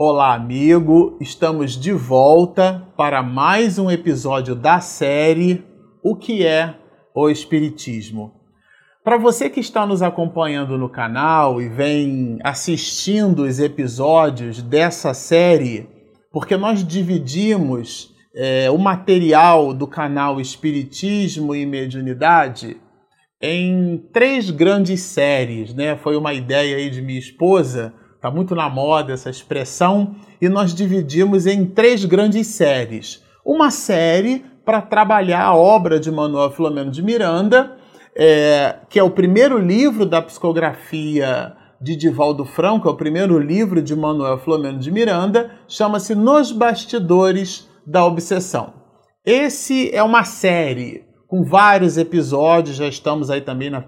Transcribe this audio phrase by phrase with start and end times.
[0.00, 1.18] Olá, amigo!
[1.20, 5.64] Estamos de volta para mais um episódio da série
[6.04, 6.76] O que é
[7.12, 8.32] o Espiritismo.
[9.02, 15.88] Para você que está nos acompanhando no canal e vem assistindo os episódios dessa série,
[16.30, 22.76] porque nós dividimos é, o material do canal Espiritismo e Mediunidade
[23.42, 25.96] em três grandes séries, né?
[25.96, 30.16] Foi uma ideia aí de minha esposa Está muito na moda essa expressão.
[30.42, 33.22] E nós dividimos em três grandes séries.
[33.44, 37.76] Uma série para trabalhar a obra de Manuel Filomeno de Miranda,
[38.16, 43.80] é, que é o primeiro livro da psicografia de Divaldo Franco, é o primeiro livro
[43.80, 48.74] de Manuel Filomeno de Miranda, chama-se Nos Bastidores da Obsessão.
[49.24, 53.84] Esse é uma série com vários episódios, já estamos aí também na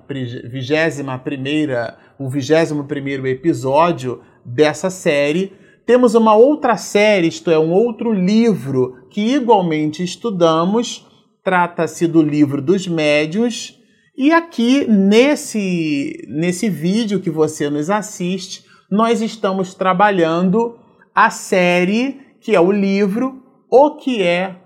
[0.51, 5.55] vigésima primeira o 21 episódio dessa série.
[5.87, 11.07] Temos uma outra série, isto é, um outro livro que igualmente estudamos,
[11.43, 13.81] trata-se do livro dos médios.
[14.15, 20.77] E aqui nesse, nesse vídeo que você nos assiste, nós estamos trabalhando
[21.15, 24.57] a série que é o livro O que é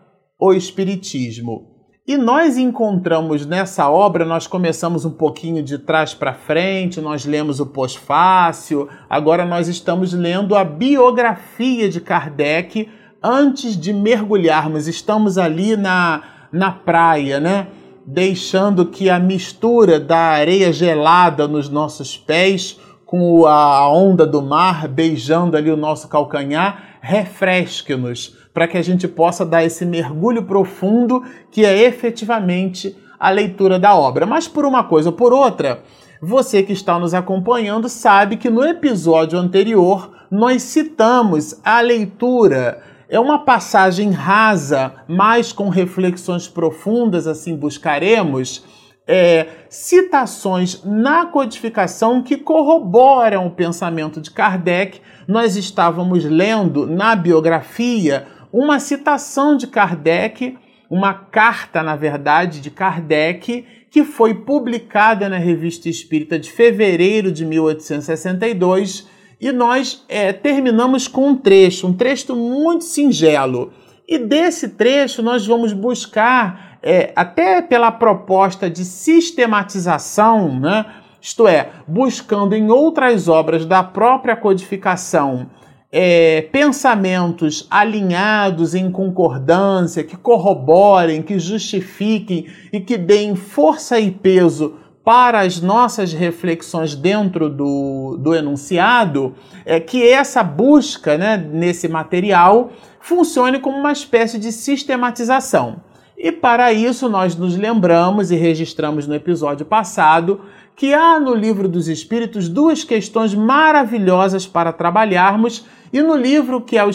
[0.40, 1.73] o Espiritismo.
[2.06, 7.60] E nós encontramos nessa obra, nós começamos um pouquinho de trás para frente, nós lemos
[7.60, 12.90] o pós-fácil, agora nós estamos lendo a biografia de Kardec
[13.22, 14.86] antes de mergulharmos.
[14.86, 17.68] Estamos ali na, na praia, né?
[18.04, 24.86] Deixando que a mistura da areia gelada nos nossos pés com a onda do mar
[24.88, 31.24] beijando ali o nosso calcanhar refresque-nos para que a gente possa dar esse mergulho profundo
[31.50, 34.24] que é efetivamente a leitura da obra.
[34.24, 35.82] Mas por uma coisa ou por outra,
[36.22, 42.80] você que está nos acompanhando sabe que no episódio anterior nós citamos a leitura.
[43.08, 48.64] É uma passagem rasa, mas com reflexões profundas, assim buscaremos.
[49.06, 55.00] É, citações na codificação que corroboram o pensamento de Kardec.
[55.28, 60.56] Nós estávamos lendo na biografia uma citação de Kardec,
[60.88, 67.44] uma carta, na verdade, de Kardec, que foi publicada na Revista Espírita de fevereiro de
[67.44, 69.08] 1862,
[69.40, 73.72] e nós é, terminamos com um trecho, um trecho muito singelo.
[74.06, 80.86] E desse trecho nós vamos buscar, é, até pela proposta de sistematização, né?
[81.20, 85.50] isto é, buscando em outras obras da própria codificação
[85.96, 94.74] é, pensamentos alinhados em concordância, que corroborem, que justifiquem e que deem força e peso
[95.04, 102.72] para as nossas reflexões dentro do, do enunciado, é que essa busca né, nesse material
[102.98, 105.76] funcione como uma espécie de sistematização.
[106.18, 110.40] E para isso nós nos lembramos e registramos no episódio passado
[110.76, 116.76] que há no livro dos Espíritos duas questões maravilhosas para trabalharmos e no livro que
[116.76, 116.90] é o,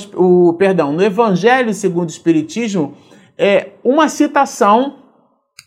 [0.49, 2.95] o perdão, no Evangelho segundo o Espiritismo,
[3.37, 4.95] é uma citação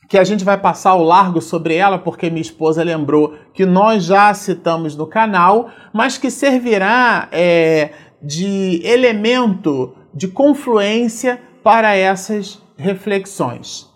[0.09, 4.05] que a gente vai passar ao largo sobre ela, porque minha esposa lembrou que nós
[4.05, 13.92] já citamos no canal, mas que servirá é, de elemento de confluência para essas reflexões.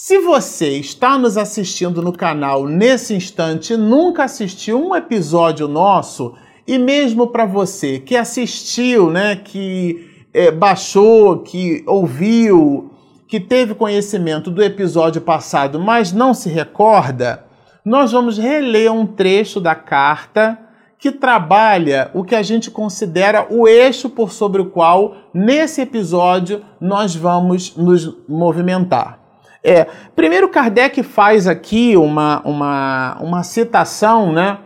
[0.00, 6.34] Se você está nos assistindo no canal nesse instante e nunca assistiu um episódio nosso,
[6.68, 12.92] e mesmo para você que assistiu, né, que é, baixou, que ouviu,
[13.26, 17.44] que teve conhecimento do episódio passado, mas não se recorda,
[17.84, 20.56] nós vamos reler um trecho da carta
[20.96, 26.64] que trabalha o que a gente considera o eixo por sobre o qual, nesse episódio,
[26.80, 29.17] nós vamos nos movimentar.
[29.62, 34.58] É, primeiro, Kardec faz aqui uma, uma, uma citação, né?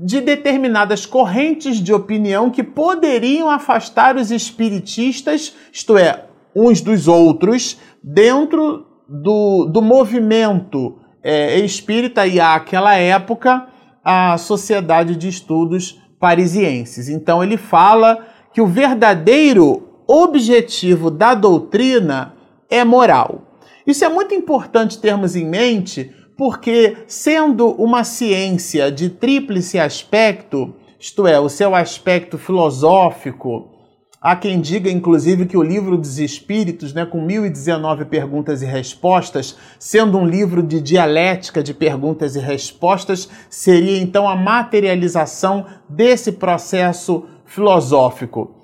[0.00, 6.24] de determinadas correntes de opinião que poderiam afastar os espiritistas, isto é,
[6.56, 13.66] uns dos outros, dentro do, do movimento é, espírita e àquela época
[14.02, 17.10] a Sociedade de Estudos Parisienses.
[17.10, 22.34] Então ele fala que o verdadeiro objetivo da doutrina
[22.70, 23.49] é moral.
[23.86, 31.26] Isso é muito importante termos em mente porque, sendo uma ciência de tríplice aspecto, isto
[31.26, 33.68] é, o seu aspecto filosófico,
[34.20, 39.56] há quem diga, inclusive, que o livro dos Espíritos, né, com 1019 perguntas e respostas,
[39.78, 47.26] sendo um livro de dialética de perguntas e respostas, seria então a materialização desse processo
[47.44, 48.59] filosófico.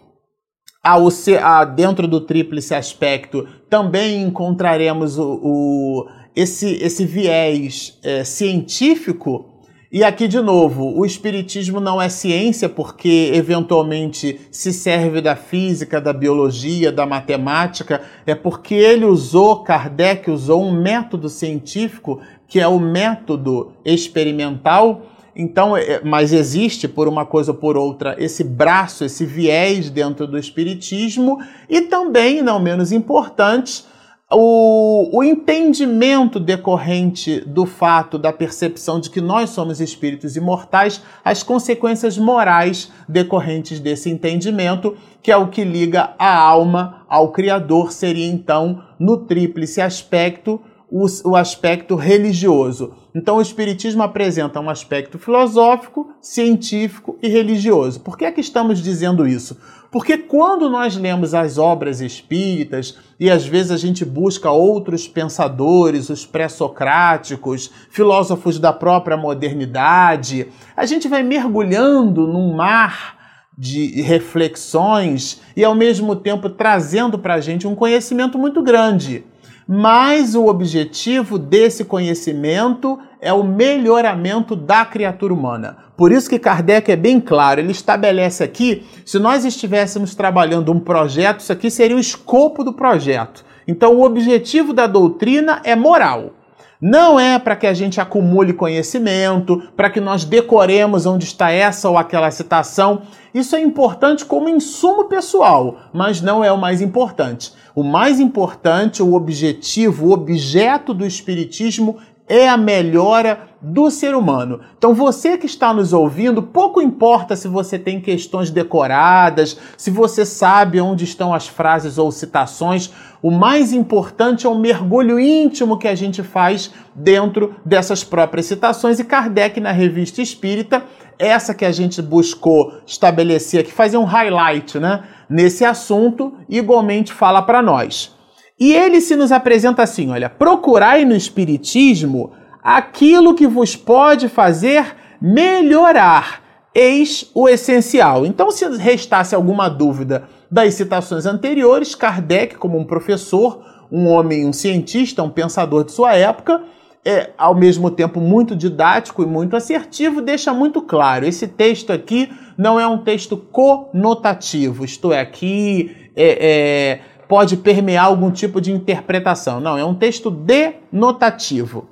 [0.87, 1.09] Ao,
[1.43, 9.47] a, dentro do tríplice aspecto também encontraremos o, o esse, esse viés é, científico.
[9.91, 16.01] E aqui, de novo, o Espiritismo não é ciência porque, eventualmente, se serve da física,
[16.01, 22.69] da biologia, da matemática, é porque ele usou, Kardec usou um método científico que é
[22.69, 25.03] o método experimental.
[25.39, 30.27] Então, é, mas existe, por uma coisa ou por outra, esse braço, esse viés dentro
[30.27, 31.39] do Espiritismo,
[31.69, 33.85] e também, não menos importante,
[34.33, 41.43] o, o entendimento decorrente do fato da percepção de que nós somos espíritos imortais, as
[41.43, 48.27] consequências morais decorrentes desse entendimento, que é o que liga a alma ao Criador, seria
[48.27, 50.61] então, no tríplice aspecto,
[50.97, 52.95] o, o aspecto religioso.
[53.15, 58.01] Então, o Espiritismo apresenta um aspecto filosófico, científico e religioso.
[58.01, 59.59] Por que é que estamos dizendo isso?
[59.91, 66.09] Porque quando nós lemos as obras espíritas e às vezes a gente busca outros pensadores,
[66.09, 73.17] os pré-socráticos, filósofos da própria modernidade, a gente vai mergulhando num mar
[73.57, 79.25] de reflexões e ao mesmo tempo trazendo para a gente um conhecimento muito grande
[79.67, 85.79] mas o objetivo desse conhecimento é o melhoramento da criatura humana.
[85.97, 90.79] Por isso que Kardec é bem claro, ele estabelece aqui, se nós estivéssemos trabalhando um
[90.79, 93.45] projeto, isso aqui seria o escopo do projeto.
[93.67, 96.33] Então o objetivo da doutrina é moral.
[96.81, 101.89] Não é para que a gente acumule conhecimento, para que nós decoremos onde está essa
[101.89, 103.03] ou aquela citação.
[103.33, 107.53] Isso é importante como insumo pessoal, mas não é o mais importante.
[107.75, 111.97] O mais importante, o objetivo, o objeto do Espiritismo
[112.29, 114.61] é a melhora do ser humano.
[114.77, 120.25] Então, você que está nos ouvindo, pouco importa se você tem questões decoradas, se você
[120.25, 122.91] sabe onde estão as frases ou citações,
[123.23, 128.99] o mais importante é o mergulho íntimo que a gente faz dentro dessas próprias citações.
[128.99, 130.85] E Kardec, na Revista Espírita,
[131.19, 137.41] essa que a gente buscou estabelecer aqui, fazer um highlight né, nesse assunto, igualmente fala
[137.43, 138.16] para nós.
[138.59, 142.33] E ele se nos apresenta assim: olha, procurai no Espiritismo
[142.63, 146.43] aquilo que vos pode fazer melhorar.
[146.75, 148.27] Eis o essencial.
[148.27, 154.53] Então, se restasse alguma dúvida das citações anteriores, Kardec, como um professor, um homem, um
[154.53, 156.63] cientista, um pensador de sua época,
[157.05, 161.25] é ao mesmo tempo muito didático e muito assertivo, deixa muito claro.
[161.25, 168.07] Esse texto aqui não é um texto conotativo, isto é, aqui é, é pode permear
[168.07, 169.61] algum tipo de interpretação.
[169.61, 171.89] Não, é um texto denotativo.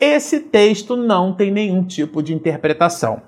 [0.00, 3.22] Esse texto não tem nenhum tipo de interpretação.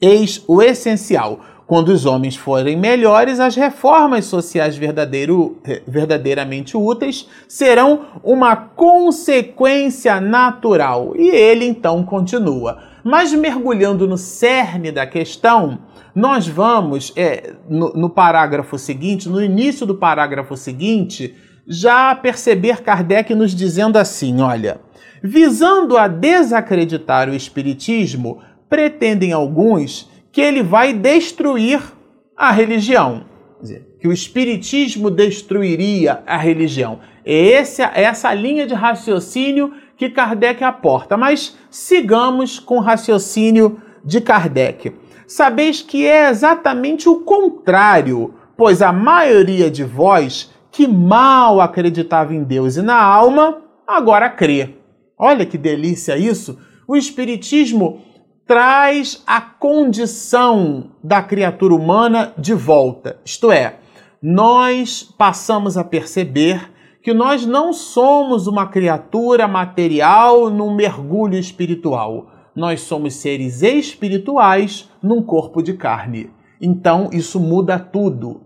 [0.00, 1.40] Eis o essencial.
[1.66, 11.14] Quando os homens forem melhores, as reformas sociais verdadeiramente úteis serão uma consequência natural.
[11.16, 12.82] E ele então continua.
[13.04, 15.78] Mas mergulhando no cerne da questão,
[16.14, 21.34] nós vamos, é, no, no parágrafo seguinte, no início do parágrafo seguinte,
[21.66, 24.80] já perceber Kardec nos dizendo assim: olha,
[25.22, 31.80] visando a desacreditar o Espiritismo, pretendem alguns que ele vai destruir
[32.36, 33.24] a religião.
[33.58, 37.00] Quer dizer, que o Espiritismo destruiria a religião.
[37.24, 41.18] É essa, é essa linha de raciocínio que Kardec aporta.
[41.18, 44.94] Mas sigamos com o raciocínio de Kardec
[45.30, 52.42] sabeis que é exatamente o contrário, pois a maioria de vós que mal acreditava em
[52.42, 54.74] Deus e na alma, agora crê.
[55.16, 56.58] Olha que delícia isso!
[56.86, 58.00] O Espiritismo
[58.44, 63.20] traz a condição da criatura humana de volta.
[63.24, 63.76] Isto é,
[64.20, 66.72] nós passamos a perceber
[67.04, 75.22] que nós não somos uma criatura material num mergulho espiritual nós somos seres espirituais num
[75.22, 76.30] corpo de carne.
[76.60, 78.42] Então, isso muda tudo.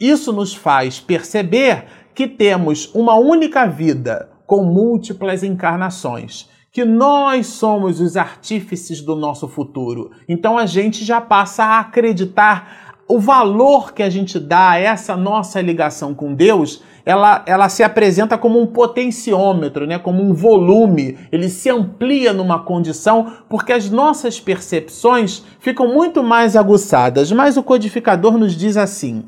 [0.00, 8.00] Isso nos faz perceber que temos uma única vida com múltiplas encarnações, que nós somos
[8.00, 10.10] os artífices do nosso futuro.
[10.28, 15.16] Então a gente já passa a acreditar o valor que a gente dá a essa
[15.16, 19.98] nossa ligação com Deus ela, ela se apresenta como um potenciômetro, né?
[19.98, 26.54] como um volume, ele se amplia numa condição porque as nossas percepções ficam muito mais
[26.54, 27.32] aguçadas.
[27.32, 29.24] Mas o codificador nos diz assim: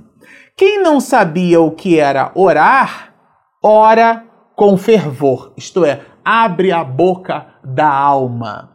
[0.55, 3.15] quem não sabia o que era orar,
[3.65, 8.73] ora com fervor, isto é, abre a boca da alma.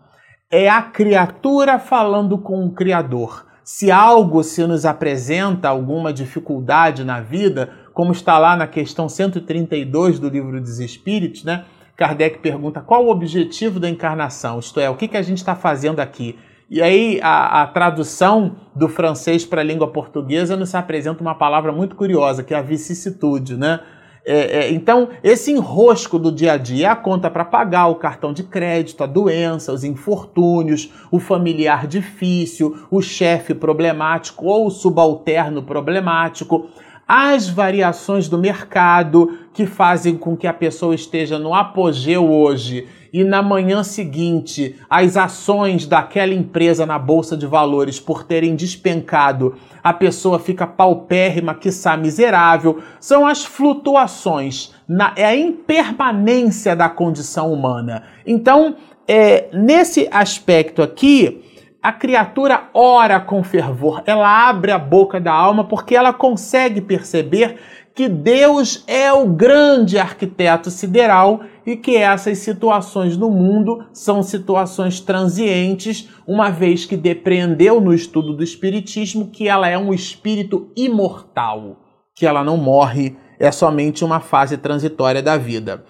[0.50, 3.46] É a criatura falando com o Criador.
[3.64, 10.20] Se algo se nos apresenta alguma dificuldade na vida, como está lá na questão 132
[10.20, 11.64] do livro dos Espíritos, né?
[11.96, 15.56] Kardec pergunta qual o objetivo da encarnação, isto é, o que, que a gente está
[15.56, 16.38] fazendo aqui.
[16.70, 21.72] E aí a, a tradução do francês para a língua portuguesa nos apresenta uma palavra
[21.72, 23.80] muito curiosa, que é a vicissitude, né?
[24.28, 28.34] É, é, então, esse enrosco do dia a dia, a conta para pagar, o cartão
[28.34, 35.62] de crédito, a doença, os infortúnios, o familiar difícil, o chefe problemático ou o subalterno
[35.62, 36.68] problemático,
[37.08, 43.24] as variações do mercado que fazem com que a pessoa esteja no apogeu hoje e
[43.24, 49.94] na manhã seguinte as ações daquela empresa na bolsa de valores por terem despencado, a
[49.94, 58.04] pessoa fica paupérrima, quiçá miserável, são as flutuações, na, é a impermanência da condição humana.
[58.26, 58.76] Então,
[59.08, 61.42] é, nesse aspecto aqui,
[61.86, 67.60] a criatura ora com fervor, ela abre a boca da alma porque ela consegue perceber
[67.94, 75.00] que Deus é o grande arquiteto sideral e que essas situações no mundo são situações
[75.00, 81.78] transientes, uma vez que depreendeu no estudo do Espiritismo que ela é um espírito imortal,
[82.16, 85.86] que ela não morre, é somente uma fase transitória da vida.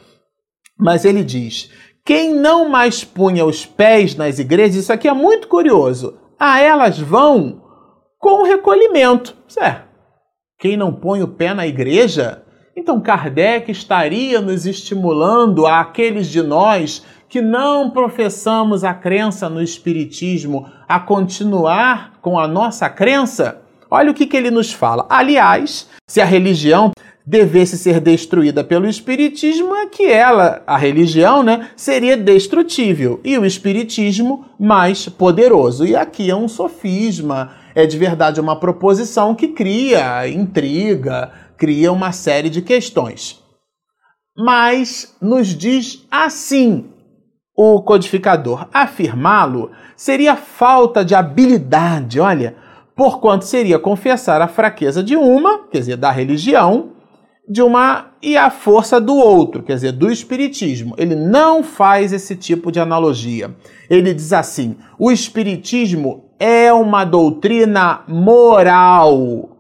[0.78, 1.72] Mas ele diz
[2.06, 7.00] quem não mais punha os pés nas igrejas, isso aqui é muito curioso, a elas
[7.00, 7.64] vão
[8.20, 9.36] com recolhimento.
[9.48, 9.88] Certo?
[10.60, 12.44] Quem não põe o pé na igreja,
[12.78, 19.62] então Kardec estaria nos estimulando a aqueles de nós que não professamos a crença no
[19.62, 23.62] Espiritismo a continuar com a nossa crença?
[23.90, 25.06] Olha o que, que ele nos fala.
[25.10, 26.92] Aliás, se a religião
[27.26, 33.46] devesse ser destruída pelo espiritismo é que ela, a religião, né, seria destrutível e o
[33.46, 35.86] espiritismo mais poderoso.
[35.86, 42.12] E aqui é um sofisma, é de verdade uma proposição que cria intriga, cria uma
[42.12, 43.42] série de questões.
[44.38, 46.86] Mas nos diz assim
[47.56, 52.56] o codificador: afirmá-lo seria falta de habilidade, olha,
[52.96, 56.95] porquanto seria confessar a fraqueza de uma, quer dizer, da religião,
[57.48, 60.96] de uma e a força do outro, quer dizer, do espiritismo.
[60.98, 63.56] Ele não faz esse tipo de analogia.
[63.90, 69.52] Ele diz assim: o espiritismo é uma doutrina moral.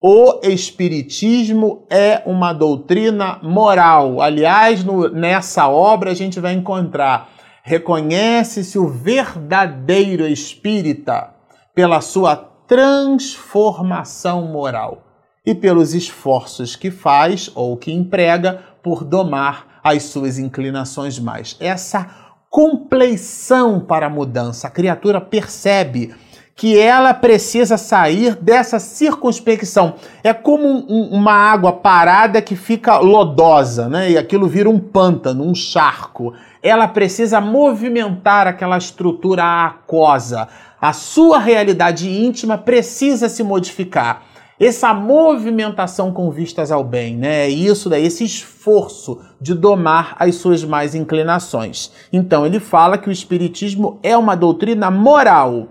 [0.00, 4.20] O espiritismo é uma doutrina moral.
[4.20, 7.28] Aliás, no, nessa obra a gente vai encontrar
[7.68, 11.34] reconhece-se o verdadeiro espírita
[11.74, 15.07] pela sua transformação moral
[15.48, 21.56] e pelos esforços que faz ou que emprega por domar as suas inclinações mais.
[21.58, 22.06] Essa
[22.50, 26.14] compleição para a mudança, a criatura percebe
[26.54, 29.94] que ela precisa sair dessa circunspecção.
[30.22, 34.10] É como um, uma água parada que fica lodosa, né?
[34.10, 36.34] E aquilo vira um pântano, um charco.
[36.62, 40.46] Ela precisa movimentar aquela estrutura aquosa.
[40.78, 44.27] A sua realidade íntima precisa se modificar
[44.60, 47.46] essa movimentação com vistas ao bem, né?
[47.46, 51.92] É isso daí, esse esforço de domar as suas mais inclinações.
[52.12, 55.68] Então ele fala que o espiritismo é uma doutrina moral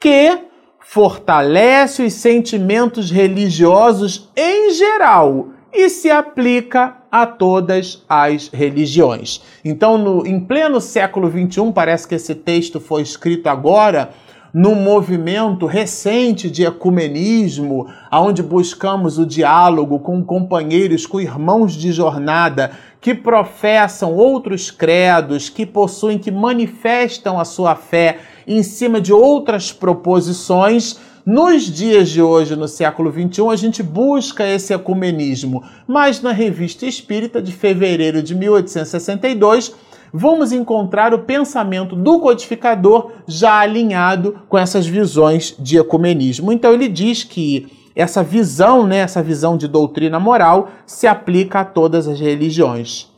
[0.00, 0.38] que
[0.80, 9.40] fortalece os sentimentos religiosos em geral e se aplica a todas as religiões.
[9.64, 14.10] Então, no, em pleno século XXI, parece que esse texto foi escrito agora,
[14.54, 22.70] num movimento recente de ecumenismo, onde buscamos o diálogo com companheiros, com irmãos de jornada
[23.00, 29.72] que professam outros credos, que possuem, que manifestam a sua fé em cima de outras
[29.72, 31.00] proposições.
[31.26, 36.86] Nos dias de hoje, no século XXI, a gente busca esse ecumenismo, mas na Revista
[36.86, 39.74] Espírita de fevereiro de 1862
[40.16, 46.52] vamos encontrar o pensamento do codificador já alinhado com essas visões de ecumenismo.
[46.52, 47.66] Então ele diz que
[47.96, 53.08] essa visão, né, essa visão de doutrina moral se aplica a todas as religiões.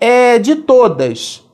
[0.00, 1.44] É de todas.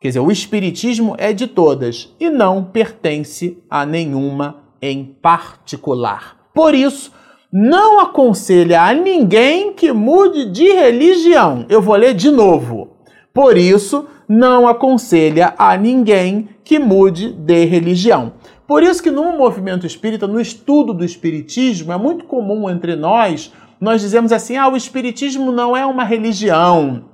[0.00, 6.38] Quer dizer, o espiritismo é de todas e não pertence a nenhuma em particular.
[6.54, 7.12] Por isso,
[7.52, 11.66] não aconselha a ninguém que mude de religião.
[11.68, 12.96] Eu vou ler de novo.
[13.34, 18.34] Por isso, não aconselha a ninguém que mude de religião.
[18.64, 23.52] Por isso que no movimento espírita, no estudo do espiritismo, é muito comum entre nós,
[23.80, 27.06] nós dizemos assim: "Ah, o espiritismo não é uma religião.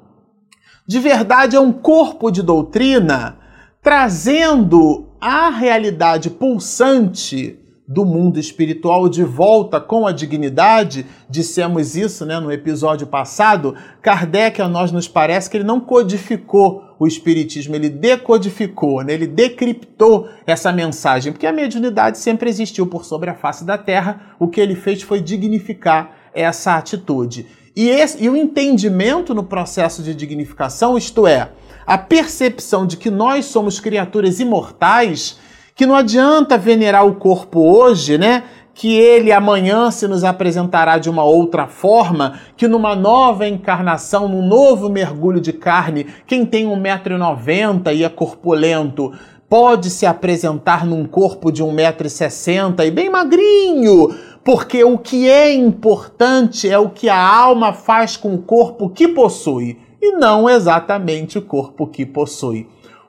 [0.86, 3.38] De verdade é um corpo de doutrina
[3.80, 7.58] trazendo a realidade pulsante
[7.88, 14.60] do mundo espiritual de volta com a dignidade, dissemos isso né, no episódio passado, Kardec,
[14.60, 20.28] a nós nos parece que ele não codificou o Espiritismo, ele decodificou, né, ele decriptou
[20.46, 24.60] essa mensagem, porque a mediunidade sempre existiu por sobre a face da Terra, o que
[24.60, 27.46] ele fez foi dignificar essa atitude.
[27.76, 31.50] E, esse, e o entendimento no processo de dignificação, isto é,
[31.86, 35.38] a percepção de que nós somos criaturas imortais,
[35.76, 38.44] que não adianta venerar o corpo hoje, né?
[38.74, 44.46] Que ele amanhã se nos apresentará de uma outra forma, que numa nova encarnação, num
[44.46, 49.12] novo mergulho de carne, quem tem 1,90m e é corpulento,
[49.50, 56.70] pode se apresentar num corpo de 1,60m e bem magrinho, porque o que é importante
[56.70, 61.42] é o que a alma faz com o corpo que possui, e não exatamente o
[61.42, 62.66] corpo que possui.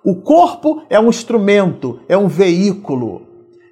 [0.08, 3.24] O corpo é um instrumento, é um veículo,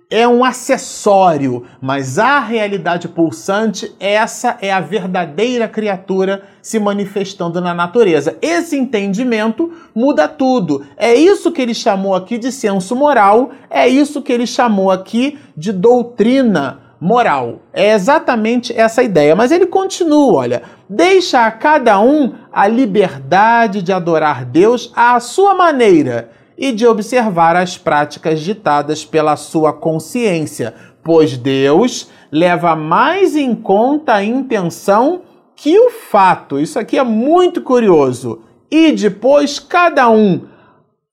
[0.09, 7.73] é um acessório, mas a realidade pulsante, essa é a verdadeira criatura se manifestando na
[7.73, 8.37] natureza.
[8.41, 10.85] Esse entendimento muda tudo.
[10.97, 15.39] É isso que ele chamou aqui de senso moral, é isso que ele chamou aqui
[15.55, 17.59] de doutrina moral.
[17.71, 19.35] É exatamente essa ideia.
[19.35, 25.53] Mas ele continua, olha, deixa a cada um a liberdade de adorar Deus à sua
[25.53, 33.53] maneira e de observar as práticas ditadas pela sua consciência, pois Deus leva mais em
[33.53, 35.21] conta a intenção
[35.55, 36.59] que o fato.
[36.59, 38.41] Isso aqui é muito curioso.
[38.71, 40.47] E depois cada um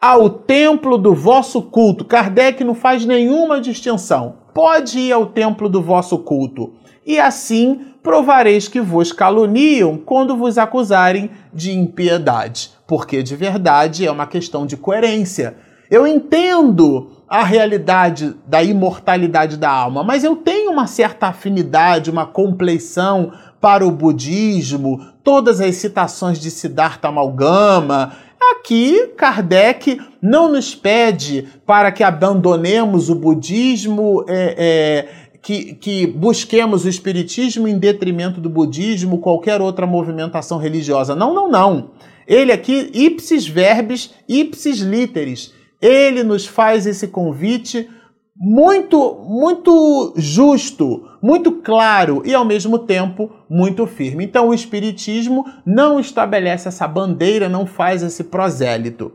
[0.00, 2.04] ao templo do vosso culto.
[2.04, 4.41] Kardec não faz nenhuma distinção.
[4.54, 6.72] Pode ir ao templo do vosso culto.
[7.04, 12.70] E assim provareis que vos caluniam quando vos acusarem de impiedade.
[12.86, 15.56] Porque de verdade é uma questão de coerência.
[15.90, 22.26] Eu entendo a realidade da imortalidade da alma, mas eu tenho uma certa afinidade, uma
[22.26, 28.12] compleição para o budismo, todas as citações de Siddhartha Amalgama,
[28.50, 35.08] Aqui, Kardec não nos pede para que abandonemos o budismo, é, é,
[35.40, 41.14] que, que busquemos o espiritismo em detrimento do budismo, qualquer outra movimentação religiosa.
[41.14, 41.90] Não, não, não.
[42.26, 47.88] Ele aqui, ipsis verbis, ipsis literis, ele nos faz esse convite
[48.36, 54.24] muito, muito justo, muito claro e ao mesmo tempo muito firme.
[54.24, 59.12] Então o Espiritismo não estabelece essa bandeira, não faz esse prosélito.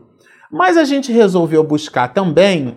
[0.50, 2.76] Mas a gente resolveu buscar também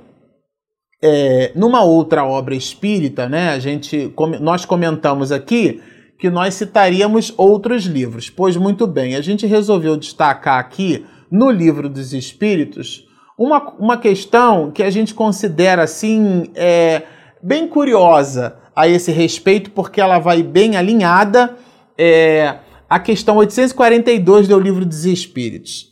[1.02, 3.50] é, numa outra obra espírita, né?
[3.50, 5.82] A gente, nós comentamos aqui
[6.20, 8.30] que nós citaríamos outros livros.
[8.30, 13.08] Pois muito bem, a gente resolveu destacar aqui no livro dos Espíritos
[13.42, 17.02] uma, uma questão que a gente considera assim é,
[17.42, 21.58] bem curiosa a esse respeito, porque ela vai bem alinhada
[21.98, 25.90] é, à questão 842 do Livro dos Espíritos.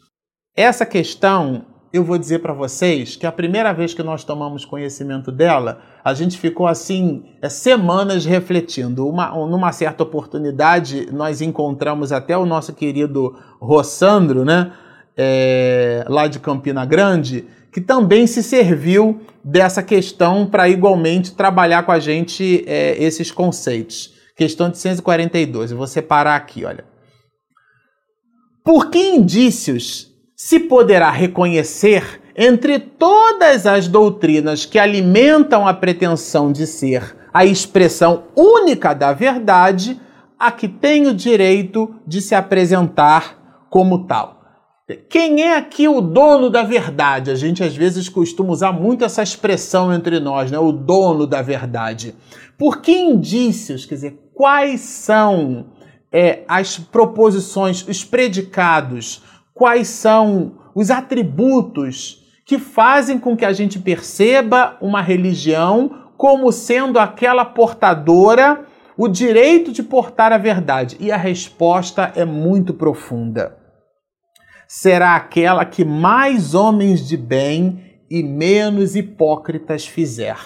[0.55, 5.31] Essa questão, eu vou dizer para vocês que a primeira vez que nós tomamos conhecimento
[5.31, 9.07] dela, a gente ficou assim é, semanas refletindo.
[9.07, 14.71] Uma, numa certa oportunidade, nós encontramos até o nosso querido Rossandro, né?
[15.21, 21.91] É, lá de Campina Grande, que também se serviu dessa questão para igualmente trabalhar com
[21.91, 24.13] a gente é, esses conceitos.
[24.34, 26.86] Questão de 142, eu vou separar aqui, olha.
[28.63, 36.65] Por que indícios se poderá reconhecer entre todas as doutrinas que alimentam a pretensão de
[36.65, 39.99] ser a expressão única da verdade,
[40.39, 44.38] a que tem o direito de se apresentar como tal?
[45.08, 47.30] Quem é aqui o dono da verdade?
[47.30, 50.58] A gente às vezes costuma usar muito essa expressão entre nós, né?
[50.58, 52.15] O dono da verdade.
[52.58, 53.86] Por que indícios?
[53.86, 55.67] Quer dizer, quais são
[56.12, 59.21] é, as proposições, os predicados,
[59.54, 66.97] quais são os atributos que fazem com que a gente perceba uma religião como sendo
[66.97, 68.65] aquela portadora,
[68.97, 70.97] o direito de portar a verdade?
[70.99, 73.58] E a resposta é muito profunda
[74.69, 80.38] será aquela que mais homens de bem e menos hipócritas fizer.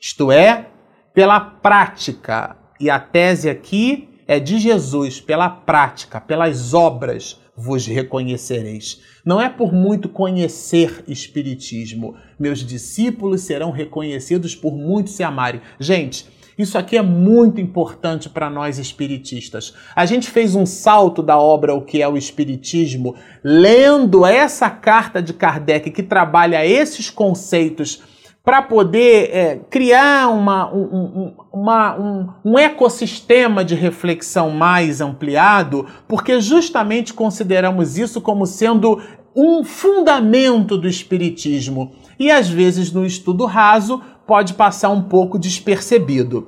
[0.00, 0.70] Isto é,
[1.12, 2.56] pela prática.
[2.80, 9.02] E a tese aqui é de Jesus, pela prática, pelas obras vos reconhecereis.
[9.22, 12.16] Não é por muito conhecer Espiritismo.
[12.38, 15.60] Meus discípulos serão reconhecidos por muito se amarem.
[15.78, 16.26] Gente,
[16.58, 19.72] isso aqui é muito importante para nós espiritistas.
[19.94, 25.22] A gente fez um salto da obra O que é o Espiritismo, lendo essa carta
[25.22, 28.02] de Kardec que trabalha esses conceitos
[28.44, 36.40] para poder é, criar uma, um, uma, um, um ecossistema de reflexão mais ampliado, porque
[36.40, 39.02] justamente consideramos isso como sendo
[39.36, 41.92] um fundamento do Espiritismo.
[42.18, 46.46] E às vezes no estudo raso pode passar um pouco despercebido.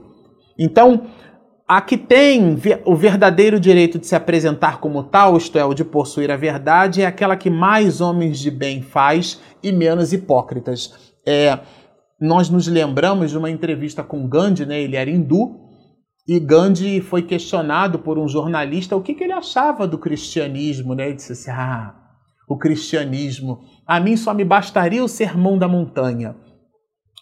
[0.59, 1.07] Então,
[1.67, 5.85] a que tem o verdadeiro direito de se apresentar como tal, isto é, o de
[5.85, 10.93] possuir a verdade, é aquela que mais homens de bem faz e menos hipócritas.
[11.27, 11.59] É,
[12.21, 14.79] nós nos lembramos de uma entrevista com Gandhi, né?
[14.79, 15.59] ele era hindu,
[16.29, 20.95] e Gandhi foi questionado por um jornalista o que, que ele achava do cristianismo.
[20.95, 21.07] Né?
[21.07, 21.95] Ele disse assim: Ah,
[22.49, 26.37] o cristianismo, a mim só me bastaria o sermão da montanha,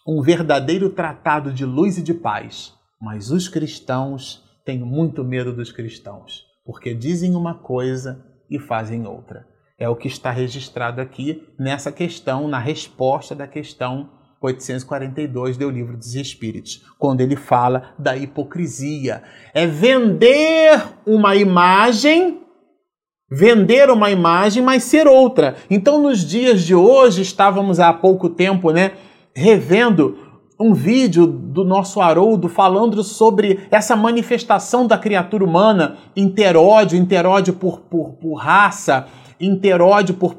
[0.09, 2.73] um verdadeiro tratado de luz e de paz.
[2.99, 9.47] Mas os cristãos têm muito medo dos cristãos, porque dizem uma coisa e fazem outra.
[9.79, 14.09] É o que está registrado aqui nessa questão, na resposta da questão
[14.41, 19.23] 842 do Livro dos Espíritos, quando ele fala da hipocrisia.
[19.53, 22.41] É vender uma imagem,
[23.31, 25.57] vender uma imagem, mas ser outra.
[25.69, 28.93] Então, nos dias de hoje, estávamos há pouco tempo, né,
[29.39, 30.19] revendo
[30.59, 37.79] um vídeo do nosso Haroldo falando sobre essa manifestação da criatura humana, interódio, interódio por,
[37.79, 39.07] por, por raça,
[39.41, 40.35] interódio por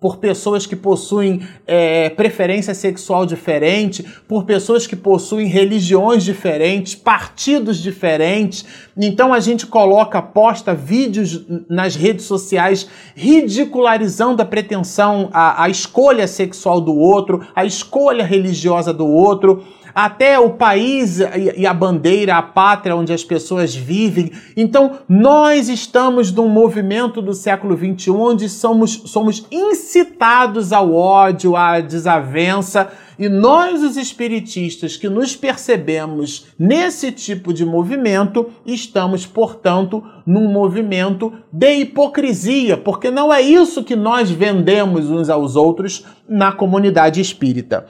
[0.00, 7.78] por pessoas que possuem é, preferência sexual diferente, por pessoas que possuem religiões diferentes, partidos
[7.78, 8.66] diferentes.
[8.96, 16.26] Então a gente coloca, posta vídeos nas redes sociais ridicularizando a pretensão, a, a escolha
[16.26, 21.20] sexual do outro, a escolha religiosa do outro até o país
[21.56, 24.32] e a bandeira, a pátria onde as pessoas vivem.
[24.56, 31.80] Então, nós estamos num movimento do século XXI onde somos, somos incitados ao ódio, à
[31.80, 32.90] desavença.
[33.16, 41.32] E nós, os espiritistas, que nos percebemos nesse tipo de movimento, estamos, portanto, num movimento
[41.52, 47.86] de hipocrisia, porque não é isso que nós vendemos uns aos outros na comunidade espírita.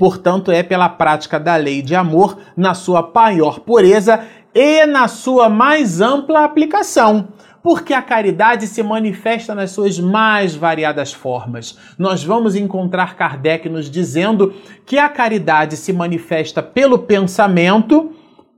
[0.00, 5.50] Portanto, é pela prática da lei de amor na sua maior pureza e na sua
[5.50, 7.28] mais ampla aplicação.
[7.62, 11.76] Porque a caridade se manifesta nas suas mais variadas formas.
[11.98, 14.54] Nós vamos encontrar Kardec nos dizendo
[14.86, 18.12] que a caridade se manifesta pelo pensamento.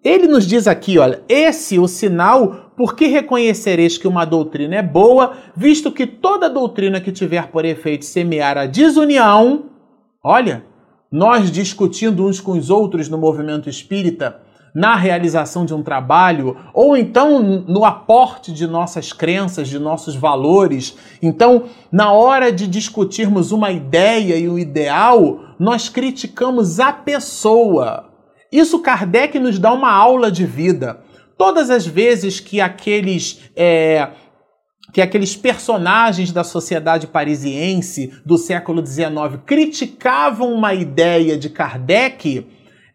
[0.04, 5.32] Ele nos diz aqui, olha, esse o sinal porque reconhecereis que uma doutrina é boa,
[5.56, 9.64] visto que toda doutrina que tiver por efeito semear a desunião,
[10.22, 10.70] olha,
[11.12, 14.40] nós discutindo uns com os outros no movimento espírita,
[14.74, 20.96] na realização de um trabalho, ou então no aporte de nossas crenças, de nossos valores.
[21.20, 28.08] Então, na hora de discutirmos uma ideia e o um ideal, nós criticamos a pessoa.
[28.50, 31.00] Isso Kardec nos dá uma aula de vida.
[31.36, 34.08] Todas as vezes que aqueles é,
[34.92, 42.46] que aqueles personagens da sociedade parisiense do século XIX criticavam uma ideia de Kardec,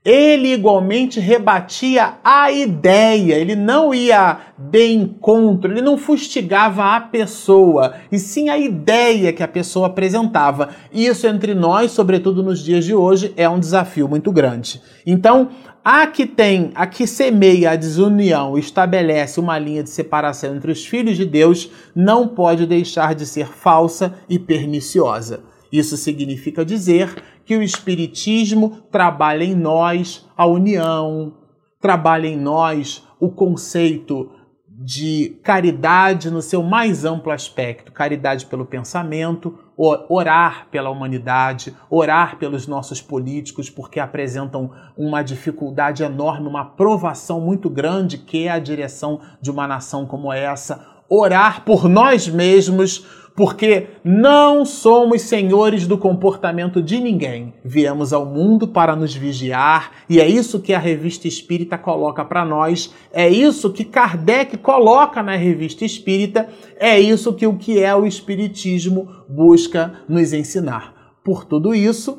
[0.05, 7.93] ele igualmente rebatia a ideia, ele não ia de encontro, ele não fustigava a pessoa,
[8.09, 10.69] e sim a ideia que a pessoa apresentava.
[10.93, 14.81] Isso entre nós, sobretudo nos dias de hoje, é um desafio muito grande.
[15.05, 15.49] Então,
[15.89, 20.69] a que tem, a que semeia a desunião e estabelece uma linha de separação entre
[20.69, 25.45] os filhos de Deus, não pode deixar de ser falsa e perniciosa.
[25.71, 31.37] Isso significa dizer que o Espiritismo trabalha em nós a união,
[31.79, 34.29] trabalha em nós o conceito
[34.67, 42.65] de caridade no seu mais amplo aspecto caridade pelo pensamento, orar pela humanidade, orar pelos
[42.65, 49.21] nossos políticos, porque apresentam uma dificuldade enorme, uma provação muito grande que é a direção
[49.39, 53.05] de uma nação como essa, orar por nós mesmos,
[53.37, 57.53] porque não somos senhores do comportamento de ninguém.
[57.63, 62.43] Viemos ao mundo para nos vigiar, e é isso que a revista espírita coloca para
[62.43, 67.95] nós, é isso que Kardec coloca na revista espírita, é isso que o que é
[67.95, 70.95] o espiritismo busca nos ensinar.
[71.23, 72.17] Por tudo isso,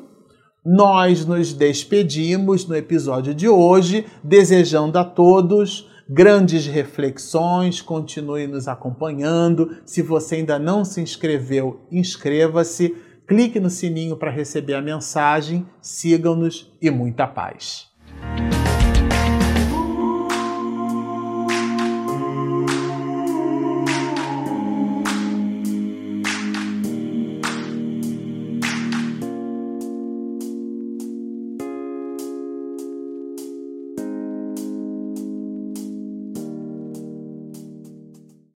[0.65, 9.77] nós nos despedimos no episódio de hoje, desejando a todos grandes reflexões, continue nos acompanhando.
[9.85, 12.95] Se você ainda não se inscreveu, inscreva-se,
[13.27, 17.88] clique no sininho para receber a mensagem, sigam-nos e muita paz.